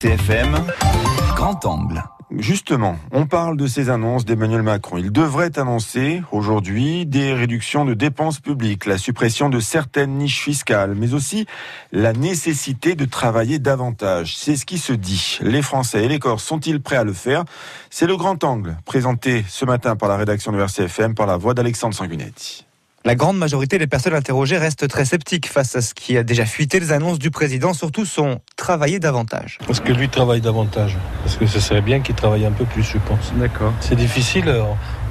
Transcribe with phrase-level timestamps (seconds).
[0.00, 0.54] TFM,
[1.34, 2.04] grand angle.
[2.36, 4.96] Justement, on parle de ces annonces d'Emmanuel Macron.
[4.96, 10.94] Il devrait annoncer aujourd'hui des réductions de dépenses publiques, la suppression de certaines niches fiscales,
[10.94, 11.46] mais aussi
[11.90, 14.36] la nécessité de travailler davantage.
[14.36, 15.40] C'est ce qui se dit.
[15.40, 17.44] Les Français et les Corses sont-ils prêts à le faire?
[17.90, 21.54] C'est le grand angle présenté ce matin par la rédaction de RCFM par la voix
[21.54, 22.68] d'Alexandre Sanguinetti.
[23.04, 26.44] La grande majorité des personnes interrogées restent très sceptiques face à ce qui a déjà
[26.46, 29.56] fuité les annonces du président, surtout son travailler davantage.
[29.66, 30.98] Parce que lui travaille davantage.
[31.24, 33.32] Parce que ce serait bien qu'il travaille un peu plus, je pense.
[33.36, 33.72] D'accord.
[33.80, 34.44] C'est difficile.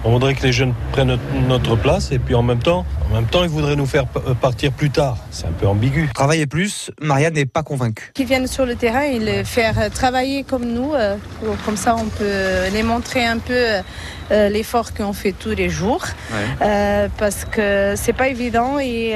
[0.03, 3.25] On voudrait que les jeunes prennent notre place et puis en même temps, en même
[3.25, 4.05] temps, ils voudraient nous faire
[4.39, 5.17] partir plus tard.
[5.31, 6.07] C'est un peu ambigu.
[6.13, 8.11] Travailler plus, Maria n'est pas convaincue.
[8.13, 11.15] Qu'ils viennent sur le terrain et les faire travailler comme nous, euh,
[11.65, 16.05] comme ça on peut les montrer un peu euh, l'effort qu'on fait tous les jours,
[16.61, 19.13] euh, parce que c'est pas évident et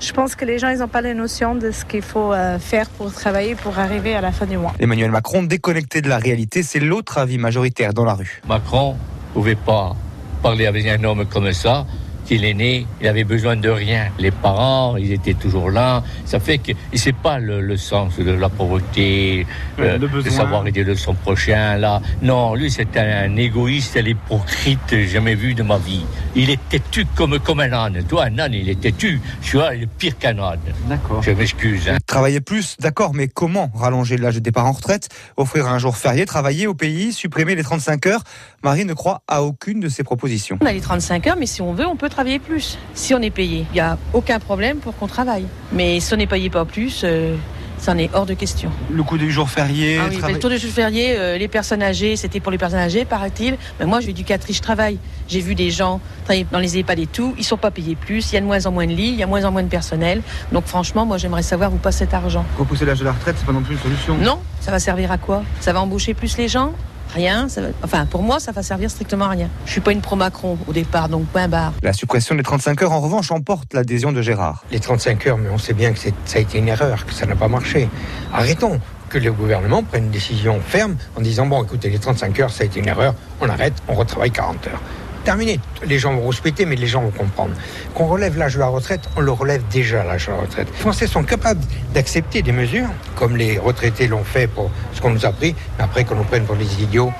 [0.00, 2.88] je pense que les gens ils n'ont pas la notion de ce qu'il faut faire
[2.90, 4.72] pour travailler pour arriver à la fin du mois.
[4.78, 8.42] Emmanuel Macron déconnecté de la réalité, c'est l'autre avis majoritaire dans la rue.
[8.48, 8.96] Macron
[9.34, 9.94] pouvait pas
[10.42, 11.86] parler avec un homme comme ça
[12.26, 14.08] qu'il est né, il avait besoin de rien.
[14.18, 16.02] Les parents, ils étaient toujours là.
[16.24, 19.46] Ça fait que c'est pas le, sens de la pauvreté,
[19.78, 21.76] euh, de savoir aider de son prochain.
[21.76, 26.04] Là, non, lui c'est un, égoïste, un hypocrite jamais vu de ma vie.
[26.34, 28.04] Il est têtu comme comme un âne.
[28.08, 29.20] Toi, un âne, il est têtu.
[29.40, 30.58] Tu vois, il est pire qu'un âne.
[30.88, 31.22] D'accord.
[31.22, 31.88] Je m'excuse.
[31.88, 31.98] Hein.
[32.06, 36.26] Travailler plus, d'accord, mais comment rallonger l'âge de départ en retraite, offrir un jour férié,
[36.26, 38.22] travailler au pays, supprimer les 35 heures?
[38.62, 40.58] Marie ne croit à aucune de ces propositions.
[40.60, 42.78] On a les 35 heures, mais si on veut, on peut travailler plus.
[42.94, 45.44] Si on est payé, il n'y a aucun problème pour qu'on travaille.
[45.70, 47.36] Mais si on n'est payé pas plus, euh,
[47.76, 48.70] ça en est hors de question.
[48.90, 51.82] Le coût du jour férié ah oui, Le tour du jour férié, euh, les personnes
[51.82, 53.58] âgées, c'était pour les personnes âgées, paraît-il.
[53.78, 54.98] Mais moi, je suis éducatrice, je travaille.
[55.28, 58.32] J'ai vu des gens travailler dans les EHPAD et tout, ils sont pas payés plus,
[58.32, 59.52] il y a de moins en moins de lits, il y a de moins en
[59.52, 60.22] moins de personnel.
[60.52, 62.46] Donc franchement, moi, j'aimerais savoir où passe cet argent.
[62.58, 65.12] Repousser l'âge de la retraite, c'est pas non plus une solution Non, ça va servir
[65.12, 65.44] à quoi?
[65.60, 66.72] Ça va embaucher plus les gens?
[67.14, 67.46] Rien.
[67.84, 69.48] Enfin, pour moi, ça va servir strictement à rien.
[69.64, 71.72] Je suis pas une pro-Macron au départ, donc point barre.
[71.84, 74.64] La suppression des 35 heures, en revanche, emporte l'adhésion de Gérard.
[74.72, 77.26] Les 35 heures, mais on sait bien que ça a été une erreur, que ça
[77.26, 77.88] n'a pas marché.
[78.32, 82.50] Arrêtons que le gouvernement prenne une décision ferme en disant bon écoutez les 35 heures
[82.50, 84.80] ça a été une erreur, on arrête, on retravaille 40 heures
[85.26, 85.58] terminé.
[85.84, 87.52] Les gens vont respecter, mais les gens vont comprendre.
[87.94, 90.68] Qu'on relève l'âge de la retraite, on le relève déjà l'âge de la retraite.
[90.70, 91.60] Les Français sont capables
[91.92, 96.04] d'accepter des mesures, comme les retraités l'ont fait pour ce qu'on nous a pris, après
[96.04, 97.12] qu'on nous prenne pour des idiots,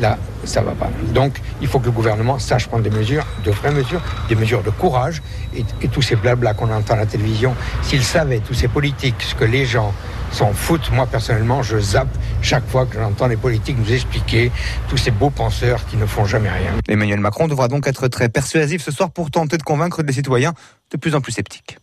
[0.00, 0.90] là, ça va pas.
[1.12, 4.62] Donc, il faut que le gouvernement sache prendre des mesures, de vraies mesures, des mesures
[4.62, 5.22] de courage,
[5.54, 9.20] et, et tous ces blabla qu'on entend à la télévision, s'ils savaient, tous ces politiques,
[9.20, 9.92] ce que les gens
[10.32, 10.90] s'en foutent.
[10.92, 12.08] Moi, personnellement, je zappe
[12.40, 14.50] chaque fois que j'entends les politiques nous expliquer
[14.88, 16.72] tous ces beaux penseurs qui ne font jamais rien.
[16.88, 20.54] Emmanuel Macron devra donc être très persuasif ce soir pour tenter de convaincre des citoyens
[20.90, 21.78] de plus en plus sceptiques.